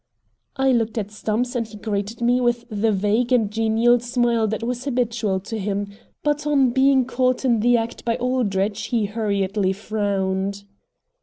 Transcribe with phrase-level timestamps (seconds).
[0.55, 4.63] I looked at Stumps and he greeted me with the vague and genial smile that
[4.63, 5.89] was habitual to him,
[6.23, 10.63] but on being caught in the act by Aldrich he hurriedly frowned.